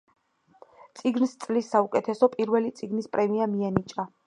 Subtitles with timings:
[1.01, 4.11] წიგნს წლის საუკეთესო პირველი წიგნის პრემია მიენიჭა.